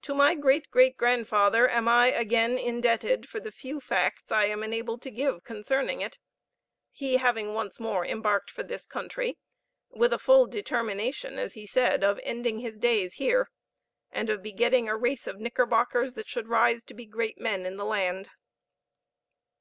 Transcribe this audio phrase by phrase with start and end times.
[0.00, 4.64] To my great great grandfather am I again indebted for the few facts I am
[4.64, 6.18] enabled to give concerning it
[6.90, 9.38] he having once more embarked for this country,
[9.88, 13.52] with a full determination, as he said, of ending his days here
[14.10, 17.76] and of begetting a race of Knickerbockers that should rise to be great men in
[17.76, 18.30] the land.